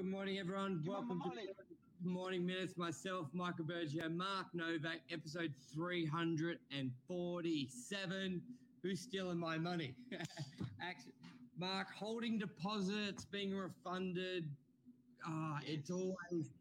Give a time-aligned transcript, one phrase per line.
[0.00, 0.78] Good morning, everyone.
[0.78, 1.48] Good Welcome morning.
[2.02, 2.78] to Morning Minutes.
[2.78, 8.42] Myself, Michael Bergio, Mark Novak, episode 347.
[8.82, 9.94] Who's stealing my money?
[10.82, 11.12] Actually,
[11.58, 14.48] Mark, holding deposits, being refunded.
[15.26, 16.54] Ah, it's always,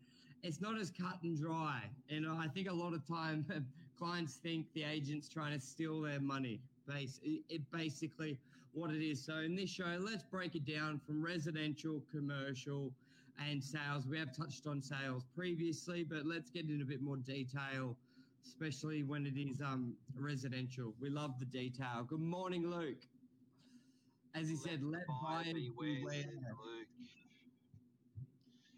[0.43, 1.83] it's not as cut and dry.
[2.09, 3.45] And I think a lot of time
[3.97, 6.59] clients think the agent's trying to steal their money.
[6.85, 8.37] Base, it basically
[8.73, 9.23] what it is.
[9.23, 12.91] So in this show, let's break it down from residential, commercial,
[13.47, 14.07] and sales.
[14.07, 17.95] We have touched on sales previously, but let's get in a bit more detail,
[18.45, 20.93] especially when it is um, residential.
[20.99, 22.05] We love the detail.
[22.07, 23.03] Good morning, Luke.
[24.35, 26.87] As he said, let buyer beware, Luke.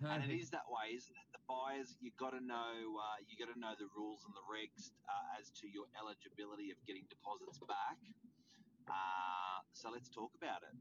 [0.01, 1.27] And it is that way, isn't it?
[1.29, 4.41] The buyers, you got to know, uh, you got to know the rules and the
[4.49, 8.01] regs uh, as to your eligibility of getting deposits back.
[8.89, 10.73] Uh, so let's talk about it.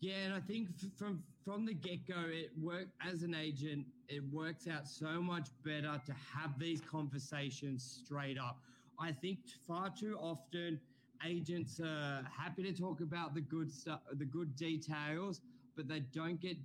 [0.00, 3.86] Yeah, and I think from from the get go, it work as an agent.
[4.08, 8.58] It works out so much better to have these conversations straight up.
[8.98, 10.80] I think far too often
[11.26, 15.40] agents are happy to talk about the good stuff, the good details,
[15.76, 16.56] but they don't get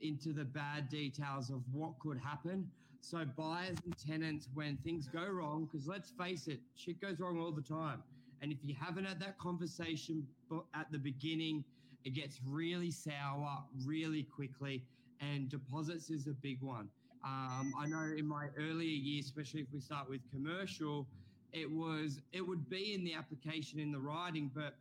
[0.00, 2.68] into the bad details of what could happen.
[3.02, 7.38] So buyers and tenants, when things go wrong, because let's face it, shit goes wrong
[7.40, 8.02] all the time.
[8.42, 10.26] And if you haven't had that conversation
[10.74, 11.64] at the beginning,
[12.04, 14.82] it gets really sour really quickly.
[15.20, 16.88] And deposits is a big one.
[17.24, 21.06] Um, I know in my earlier years, especially if we start with commercial,
[21.52, 24.74] it was it would be in the application in the writing, but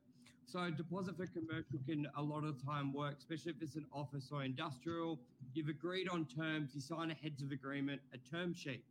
[0.45, 4.29] so deposit for commercial can a lot of time work, especially if it's an office
[4.31, 5.19] or industrial.
[5.53, 8.83] You've agreed on terms, you sign a heads of agreement, a term sheet.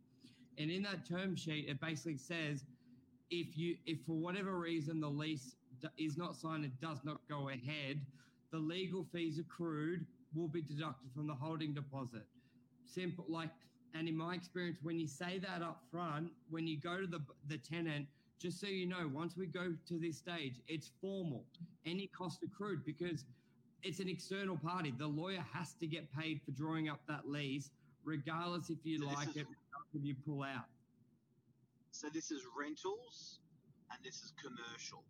[0.57, 2.63] And in that term sheet, it basically says
[3.31, 5.55] if you if for whatever reason the lease
[5.97, 8.01] is not signed and does not go ahead,
[8.51, 12.25] the legal fees accrued will be deducted from the holding deposit.
[12.85, 13.49] Simple like
[13.95, 17.21] and in my experience, when you say that up front, when you go to the
[17.47, 18.05] the tenant,
[18.39, 21.43] just so you know, once we go to this stage, it's formal.
[21.85, 23.25] Any cost accrued because
[23.83, 24.93] it's an external party.
[24.97, 27.71] The lawyer has to get paid for drawing up that lease,
[28.03, 29.47] regardless if you So like is- it,
[29.93, 30.65] if you pull out.
[31.91, 33.39] So this is rentals,
[33.91, 35.03] and this is commercial.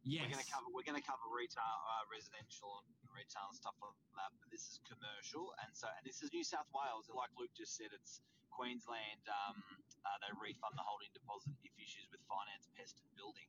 [0.00, 0.24] Yes.
[0.24, 3.76] We're going to cover we're going to cover retail, uh, residential, and retail and stuff
[3.84, 4.32] like that.
[4.40, 7.12] But this is commercial, and so and this is New South Wales.
[7.12, 9.20] Like Luke just said, it's Queensland.
[9.28, 9.60] Um,
[10.08, 13.44] uh, they refund the holding deposit if issues with finance, pest, and building.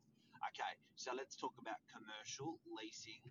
[0.51, 3.23] Okay, so let's talk about commercial leasing.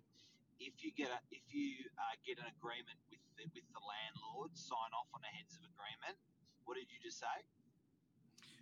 [0.57, 4.57] If you get a if you uh, get an agreement with the, with the landlord,
[4.57, 6.17] sign off on a heads of agreement.
[6.65, 7.37] What did you just say?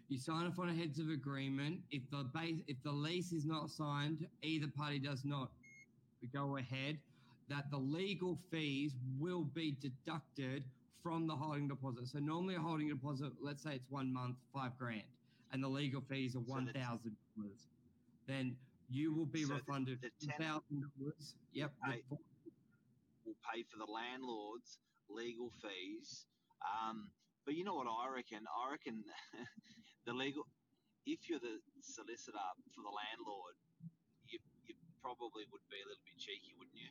[0.10, 1.82] You sign off on a heads of agreement.
[1.92, 5.52] If the base, if the lease is not signed, either party does not
[6.34, 6.98] go ahead.
[7.48, 10.64] That the legal fees will be deducted
[11.04, 12.08] from the holding deposit.
[12.08, 15.04] So normally a holding deposit, let's say it's one month, five grand,
[15.52, 17.68] and the legal fees are one thousand dollars.
[18.28, 18.56] Then
[18.90, 21.36] you will be So refunded the tenant- thousand dollars.
[21.54, 21.72] Yep.
[21.86, 22.02] pay,
[23.26, 26.26] will pay for the landlord's legal fees.
[26.62, 27.10] Um,
[27.46, 28.40] but you know what I reckon?
[28.46, 29.04] I reckon
[30.10, 30.48] the legal,
[31.06, 33.54] if you're the solicitor for the landlord,
[34.26, 34.74] you, you
[35.06, 36.90] probably would be a little bit cheeky, wouldn't you?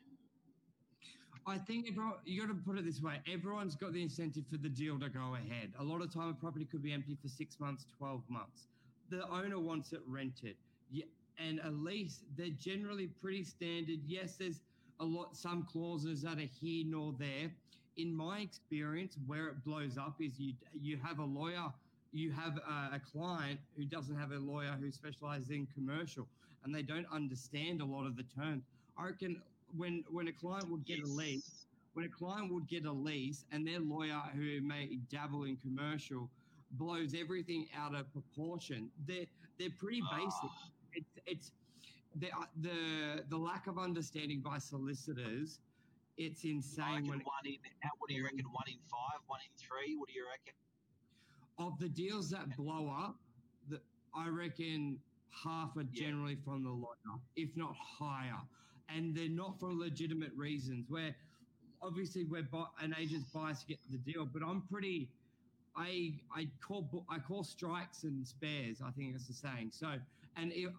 [1.46, 4.58] I think everyone, you got to put it this way: everyone's got the incentive for
[4.58, 5.72] the deal to go ahead.
[5.80, 8.68] A lot of time, a property could be empty for six months, twelve months.
[9.10, 10.56] The owner wants it rented,
[10.90, 11.06] yeah,
[11.38, 14.00] and a lease they're generally pretty standard.
[14.06, 14.60] Yes, there's
[15.00, 17.50] a lot, some clauses that are here nor there.
[17.96, 21.72] In my experience, where it blows up is you you have a lawyer.
[22.12, 26.26] You have a, a client who doesn't have a lawyer who specializes in commercial,
[26.64, 28.64] and they don't understand a lot of the terms.
[28.96, 29.42] I reckon
[29.76, 33.44] when when a client would get a lease, when a client would get a lease
[33.52, 36.30] and their lawyer who may dabble in commercial
[36.72, 39.27] blows everything out of proportion, they're
[39.59, 40.50] they're pretty basic.
[40.50, 40.71] Ah.
[40.94, 41.53] It's it's
[42.16, 42.30] the
[42.62, 45.60] the the lack of understanding by solicitors.
[46.16, 47.59] It's I insane one in,
[47.98, 48.44] what do you reckon?
[48.50, 49.94] One in five, one in three?
[49.97, 50.54] What do you reckon?
[51.59, 53.16] Of the deals that blow up,
[53.69, 53.81] that
[54.15, 54.99] I reckon
[55.31, 58.41] half are generally from the lawyer, if not higher,
[58.89, 60.87] and they're not for legitimate reasons.
[60.89, 61.15] Where
[61.83, 62.47] obviously we're
[62.81, 65.09] an agent's biased to get the deal, but I'm pretty.
[65.77, 68.81] I I call I call strikes and spares.
[68.84, 69.71] I think that's the saying.
[69.72, 69.95] So
[70.37, 70.71] and if,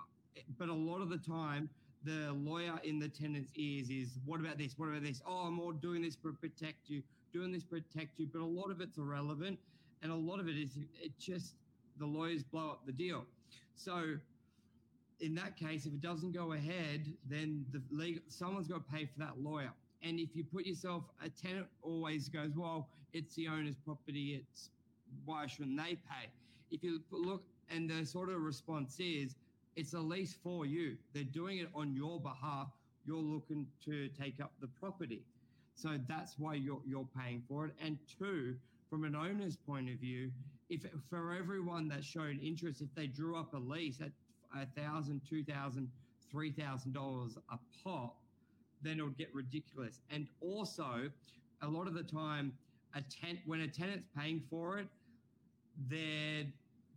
[0.57, 1.69] but a lot of the time.
[2.05, 4.75] The lawyer in the tenant's ears is, what about this?
[4.77, 5.21] What about this?
[5.27, 7.03] Oh, I'm all doing this to protect you,
[7.33, 8.27] doing this to protect you.
[8.31, 9.59] But a lot of it's irrelevant.
[10.01, 11.55] And a lot of it is, it just,
[11.97, 13.25] the lawyers blow up the deal.
[13.75, 14.15] So
[15.19, 19.05] in that case, if it doesn't go ahead, then the legal, someone's got to pay
[19.05, 19.71] for that lawyer.
[20.01, 24.41] and if you put yourself, a tenant always goes, well, it's the owner's property.
[24.41, 24.69] It's
[25.25, 26.29] why shouldn't they pay?
[26.71, 29.35] If you look, and the sort of response is,
[29.75, 30.97] it's a lease for you.
[31.13, 32.67] They're doing it on your behalf.
[33.05, 35.23] You're looking to take up the property.
[35.75, 37.73] So that's why you're, you're paying for it.
[37.81, 38.55] And two,
[38.89, 40.31] from an owner's point of view,
[40.69, 44.11] if for everyone that showed interest, if they drew up a lease at
[44.59, 45.89] a thousand, two thousand,
[46.31, 48.17] three thousand dollars a pop,
[48.81, 49.99] then it would get ridiculous.
[50.09, 51.09] And also,
[51.61, 52.53] a lot of the time,
[52.95, 54.87] a tent when a tenant's paying for it,
[55.87, 56.45] they're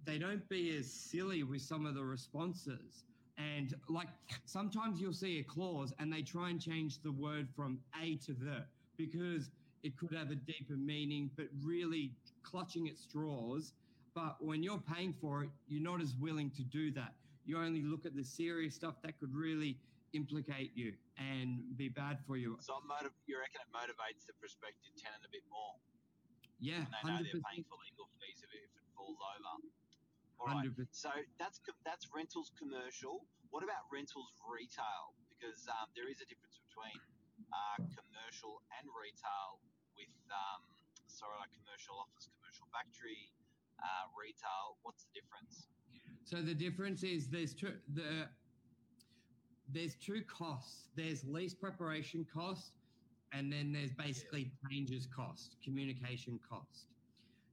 [0.04, 3.04] they don't be as silly with some of the responses.
[3.38, 4.08] And like
[4.44, 8.32] sometimes you'll see a clause and they try and change the word from a to
[8.32, 8.64] the
[8.96, 9.50] because
[9.82, 12.12] it could have a deeper meaning, but really
[12.42, 13.74] clutching at straws.
[14.14, 17.14] But when you're paying for it, you're not as willing to do that.
[17.44, 19.78] You only look at the serious stuff that could really
[20.12, 22.56] implicate you and be bad for you.
[22.60, 25.74] So motiv- you reckon it motivates the prospective tenant a bit more?
[26.60, 27.32] Yeah, when they know 100%.
[27.32, 29.66] they're paying for legal fees if it, if it falls over.
[30.38, 30.70] All right.
[30.70, 30.86] 100%.
[30.92, 33.26] So that's that's rentals commercial.
[33.50, 35.16] What about rentals retail?
[35.34, 37.00] Because um, there is a difference between
[37.52, 39.60] uh, commercial and retail.
[39.94, 40.64] With um,
[41.06, 43.30] sorry, like commercial office, commercial factory,
[43.78, 44.80] uh, retail.
[44.82, 45.68] What's the difference?
[46.24, 48.28] So the difference is there's two the
[49.72, 50.88] there's two costs.
[50.96, 52.72] There's lease preparation cost,
[53.32, 56.86] and then there's basically changes cost, communication cost.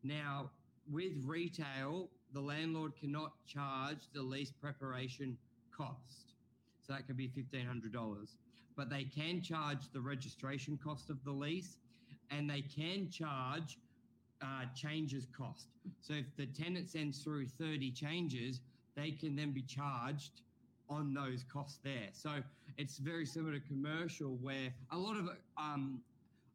[0.04, 0.52] Now,
[0.92, 5.38] with retail, the landlord cannot charge the lease preparation
[5.75, 6.36] cost.
[6.86, 8.28] So that could be $1,500.
[8.80, 11.80] But they can charge the registration cost of the lease
[12.31, 13.78] and they can charge
[14.42, 15.68] uh, changes cost.
[16.00, 18.62] So if the tenant sends through 30 changes,
[18.96, 20.44] they can then be charged
[20.90, 22.08] on those costs there.
[22.14, 22.42] So
[22.78, 25.28] it's very similar to commercial where a lot of
[25.58, 26.00] um,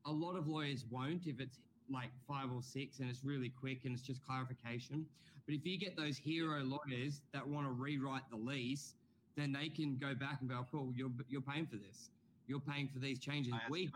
[0.07, 1.59] a lot of lawyers won't if it's
[1.93, 5.05] like five or six and it's really quick and it's just clarification.
[5.45, 8.95] But if you get those hero lawyers that want to rewrite the lease,
[9.37, 12.11] then they can go back and go, "Cool, you're you're paying for this.
[12.47, 13.91] You're paying for these changes." We.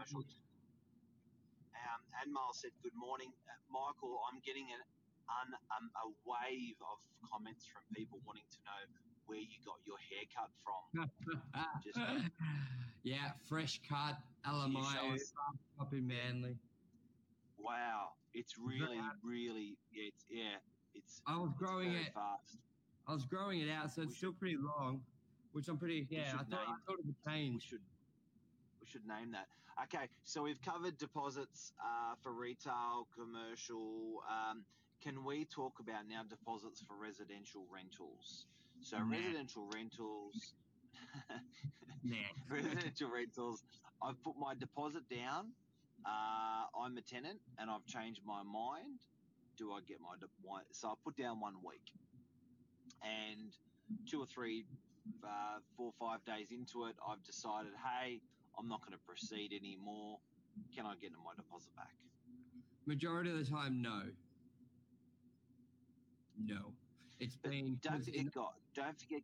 [1.75, 4.21] Um, and Miles said, "Good morning, uh, Michael.
[4.31, 4.81] I'm getting an,
[5.31, 6.99] um, a wave of
[7.29, 8.81] comments from people wanting to know
[9.27, 11.11] where you got your haircut from.
[11.85, 12.01] Just,
[13.05, 15.19] yeah, fresh cut, Alamayo,
[15.81, 16.57] up in Manly.
[17.59, 20.57] Wow, it's really, really, yeah, it's, yeah,
[20.95, 21.21] it's.
[21.27, 22.57] I was growing it fast.
[23.07, 25.01] I was growing it out, so it's still pretty long,
[25.53, 26.07] which I'm pretty.
[26.11, 27.63] Yeah, I thought, name, I thought it would change.
[27.65, 27.87] We should,
[28.81, 29.47] we should name that.
[29.85, 34.23] Okay, so we've covered deposits uh, for retail, commercial.
[34.29, 34.65] Um,
[35.03, 38.47] can we talk about now deposits for residential rentals?
[38.81, 39.11] So nah.
[39.11, 40.55] residential rentals,
[42.05, 42.17] nah.
[42.51, 43.63] residential rentals.
[44.03, 45.53] I've put my deposit down.
[46.05, 48.99] Uh, I'm a tenant, and I've changed my mind.
[49.57, 51.93] Do I get my, my so I put down one week,
[53.03, 53.53] and
[54.11, 54.65] two or three,
[55.25, 58.21] uh, four or five days into it, I've decided, hey,
[58.59, 60.19] I'm not going to proceed anymore.
[60.75, 61.95] Can I get my deposit back?
[62.87, 64.03] Majority of the time, no.
[66.45, 66.73] No.
[67.21, 67.79] It's been.
[67.83, 69.23] Don't forget, guys, don't forget,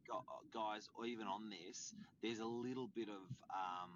[0.52, 3.90] guys, or even on this, there's a little bit of, um,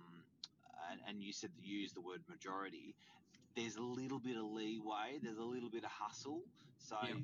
[0.90, 2.94] and, and you said you use the word majority.
[3.56, 5.18] There's a little bit of leeway.
[5.20, 6.42] There's a little bit of hustle.
[6.78, 7.14] So, yeah.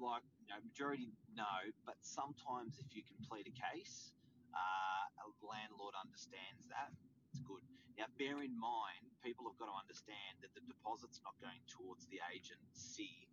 [0.00, 1.54] like, know, majority no,
[1.86, 4.12] but sometimes if you complete a case,
[4.52, 6.90] uh, a landlord understands that.
[7.30, 7.62] It's good.
[7.94, 12.08] Now, bear in mind, people have got to understand that the deposit's not going towards
[12.10, 13.28] the agency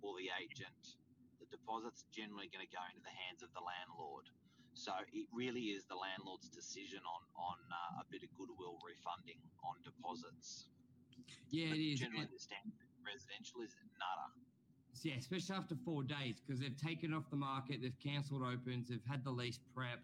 [0.00, 0.96] or the agent
[1.40, 4.28] The deposit's generally going to go into the hands of the landlord.
[4.72, 9.40] So it really is the landlord's decision on on uh, a bit of goodwill refunding
[9.66, 10.70] on deposits.
[11.50, 12.00] Yeah, but it is.
[12.00, 14.30] Generally, the standard residential is nada.
[15.02, 19.00] Yeah, especially after four days because they've taken off the market, they've cancelled opens, they've
[19.08, 20.00] had the lease prep.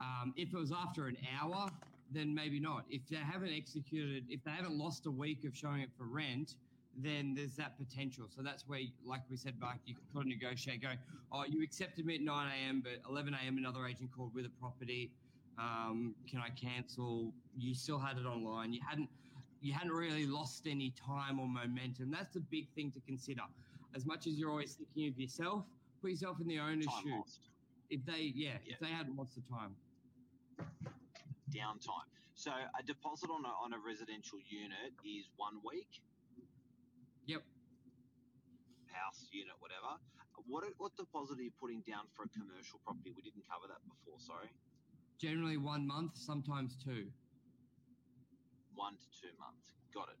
[0.00, 1.70] Um, if it was after an hour,
[2.10, 2.84] then maybe not.
[2.90, 6.56] If they haven't executed, if they haven't lost a week of showing it for rent,
[6.96, 8.26] then there's that potential.
[8.28, 10.98] So that's where, like we said, Mark, you can sort of negotiate, going,
[11.30, 13.56] oh, you accepted me at 9 a.m., but 11 a.m.
[13.56, 15.10] another agent called with a property.
[15.58, 17.32] Um, can I cancel?
[17.56, 18.72] You still had it online.
[18.72, 19.08] You hadn't
[19.60, 22.10] you hadn't really lost any time or momentum.
[22.10, 23.42] That's a big thing to consider.
[23.94, 25.64] As much as you're always thinking of yourself,
[26.00, 27.40] put yourself in the owner's shoes.
[27.90, 29.76] If they, yeah, yeah, if they hadn't lost the time.
[31.52, 32.08] Downtime.
[32.34, 36.00] So a deposit on a, on a residential unit is one week.
[37.26, 37.42] Yep.
[38.90, 40.00] House, unit, whatever.
[40.48, 43.12] What what deposit are you putting down for a commercial property?
[43.14, 44.18] We didn't cover that before.
[44.18, 44.50] Sorry.
[45.20, 47.06] Generally one month, sometimes two.
[48.74, 49.76] one to two months.
[49.94, 50.18] Got it.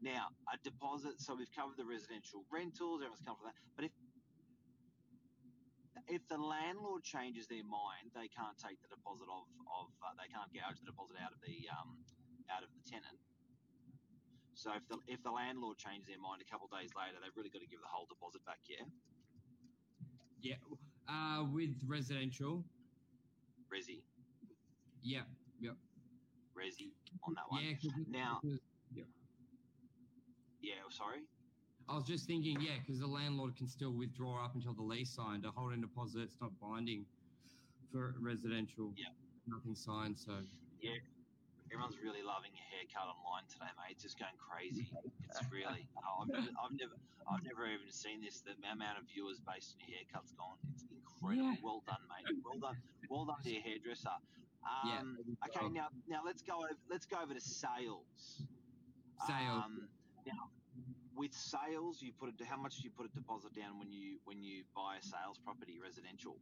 [0.00, 1.20] Now, a deposit.
[1.20, 3.00] So we've covered the residential rentals.
[3.00, 3.54] Everyone's covered that.
[3.76, 3.92] But if
[6.08, 10.28] if the landlord changes their mind, they can't take the deposit of of uh, they
[10.28, 11.96] can't gouge the deposit out of the um,
[12.50, 13.16] out of the tenant.
[14.54, 17.34] So if the if the landlord changes their mind a couple of days later, they've
[17.36, 18.60] really got to give the whole deposit back.
[18.68, 18.84] Yeah.
[20.40, 20.60] Yeah.
[21.08, 22.64] Uh, with residential.
[23.72, 24.02] Resi.
[25.02, 25.22] Yeah.
[25.60, 25.76] Yep.
[26.56, 26.92] Resi
[27.24, 27.64] on that one.
[27.64, 27.74] Yeah.
[28.08, 28.60] Now- because-
[30.64, 30.80] Yeah.
[30.88, 31.20] Sorry.
[31.88, 35.12] I was just thinking, yeah, because the landlord can still withdraw up until the lease
[35.12, 35.44] signed.
[35.44, 37.04] A holding deposit, it's not binding
[37.92, 38.94] for residential.
[38.96, 39.12] Yeah.
[39.46, 40.32] Nothing signed, so
[40.80, 40.96] Yeah.
[41.72, 43.92] Everyone's really loving your haircut online today, mate.
[43.98, 44.88] It's just going crazy.
[45.28, 45.88] It's really.
[45.98, 46.96] oh, I've, never, I've never,
[47.28, 48.40] I've never even seen this.
[48.40, 50.56] The amount of viewers based on your haircut's gone.
[50.72, 51.50] It's incredible.
[51.50, 51.56] Yeah.
[51.64, 52.36] Well done, mate.
[52.44, 52.78] Well done.
[53.10, 54.16] Well done to your hairdresser.
[54.86, 55.00] Yeah.
[55.00, 55.18] Um,
[55.48, 56.78] Okay, now, now let's go over.
[56.88, 58.46] Let's go over to sales.
[59.26, 59.64] Sales.
[59.64, 59.88] Um,
[60.26, 60.50] now,
[61.16, 62.34] with sales, you put it.
[62.46, 65.38] How much do you put a deposit down when you when you buy a sales
[65.44, 66.36] property, residential?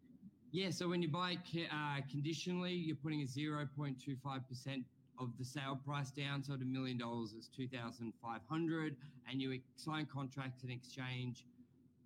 [0.53, 1.39] Yeah, so when you buy
[1.73, 4.85] uh, conditionally, you're putting a 0.25%
[5.19, 6.43] of the sale price down.
[6.43, 8.97] So at a million dollars, it's 2500
[9.31, 11.47] and you sign contracts in exchange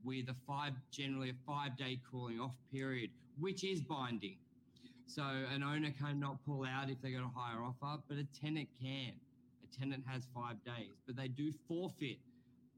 [0.04, 4.37] with a five, generally a five day cooling off period, which is binding.
[5.06, 8.68] So an owner cannot pull out if they got a higher offer, but a tenant
[8.80, 9.14] can.
[9.67, 12.19] A tenant has five days, but they do forfeit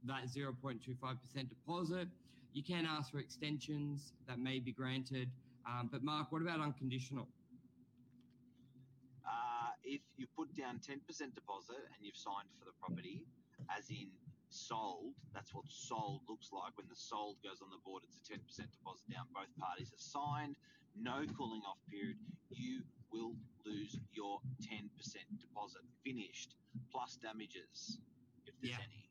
[0.05, 2.09] that 0.25% deposit.
[2.53, 5.29] You can ask for extensions that may be granted.
[5.67, 7.29] Um, but Mark, what about unconditional?
[9.27, 11.01] Uh, if you put down 10%
[11.35, 13.27] deposit and you've signed for the property,
[13.77, 14.09] as in
[14.49, 16.73] sold, that's what sold looks like.
[16.77, 18.41] When the sold goes on the board, it's a 10%
[18.73, 19.27] deposit down.
[19.35, 20.57] Both parties are signed,
[20.97, 22.17] no cooling off period.
[22.51, 23.35] You will
[23.67, 24.89] lose your 10%
[25.39, 25.83] deposit.
[26.05, 26.57] Finished,
[26.99, 28.01] plus damages,
[28.47, 28.83] if there's Yeah.
[28.83, 29.09] any.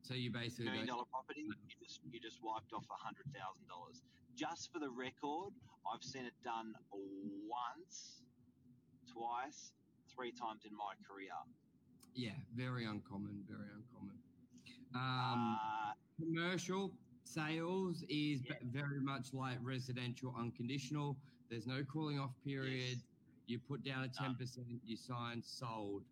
[0.00, 1.54] So you basically million dollar property, you
[1.84, 4.02] just you just wiped off a hundred thousand dollars.
[4.34, 5.52] Just for the record,
[5.86, 8.22] I've seen it done once,
[9.12, 9.74] twice,
[10.08, 11.32] three times in my career.
[12.14, 14.18] yeah, very uncommon, very uncommon.
[14.94, 16.90] Um, uh, commercial
[17.24, 18.56] sales is Yeah.
[18.64, 21.16] very much like residential unconditional.
[21.50, 22.96] There's no cooling off period.
[22.98, 23.06] Yes.
[23.46, 26.04] You put down a 10%, you sign, sold.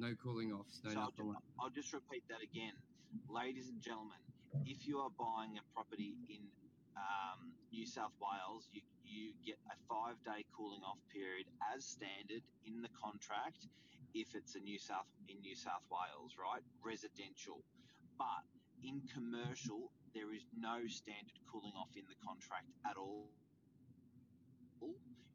[0.00, 2.72] No cooling offs, no so I'll, nothing I'll just repeat that again,
[3.28, 4.16] ladies and gentlemen.
[4.64, 6.40] If you are buying a property in
[6.96, 11.44] um, New South Wales, you you get a five day cooling off period
[11.76, 13.68] as standard in the contract.
[14.16, 17.60] If it's a New South in New South Wales, right, residential,
[18.16, 18.48] but
[18.80, 23.28] in commercial there is no standard cooling off in the contract at all.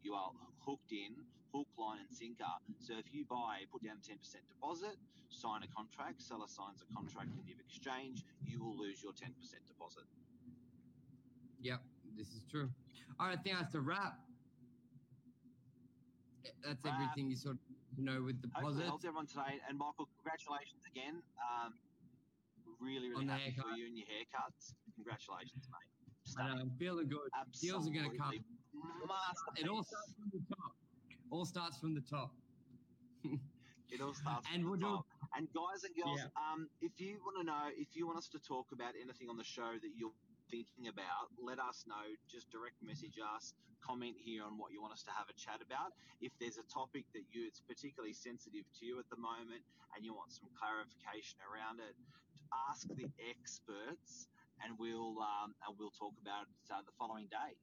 [0.04, 0.32] You are
[0.66, 1.16] hooked in,
[1.54, 2.46] hook, line, and sinker.
[2.80, 4.18] So if you buy, put down a 10%
[4.50, 4.98] deposit,
[5.30, 9.34] sign a contract, seller signs a contract, and you've exchanged, you will lose your 10%
[9.68, 10.06] deposit.
[11.62, 11.82] Yep,
[12.18, 12.70] this is true.
[13.20, 14.20] All right, I think that's a wrap.
[16.64, 17.62] That's everything you sort of
[17.98, 18.86] know with deposits.
[18.86, 19.58] helps everyone today.
[19.68, 21.22] And Michael, congratulations again.
[21.42, 21.74] Um,
[22.80, 24.74] really, really happy for you and your haircuts.
[24.96, 25.90] Congratulations, mate.
[26.26, 26.60] Stunning.
[26.60, 27.30] I'm feeling good.
[27.62, 28.34] Deals are going to come.
[29.58, 30.72] It all starts from the top.
[31.32, 32.32] All starts from the top.
[33.92, 35.08] It all starts And from we'll the do- top.
[35.38, 36.52] And guys and girls, Yeah.
[36.52, 39.38] um, if you want to know, if you want us to talk about anything on
[39.38, 40.12] the show that you're
[40.50, 42.04] thinking about, let us know.
[42.28, 43.54] Just direct message us,
[43.86, 45.94] comment here on what you want us to have a chat about.
[46.20, 49.62] If there's a topic that you it's particularly sensitive to you at the moment
[49.96, 51.96] and you want some clarification around it,
[52.70, 54.28] ask the experts,
[54.66, 57.54] and we'll um, and we'll talk about it uh, the following day.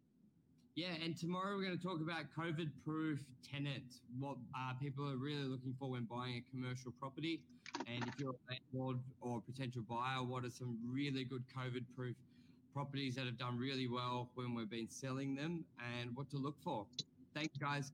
[0.74, 4.00] Yeah, and tomorrow we're going to talk about COVID-proof tenants.
[4.18, 7.44] What uh, people are really looking for when buying a commercial property,
[7.86, 12.16] and if you're a landlord or a potential buyer, what are some really good COVID-proof
[12.72, 16.56] properties that have done really well when we've been selling them, and what to look
[16.64, 16.86] for.
[17.34, 17.92] Thanks, guys.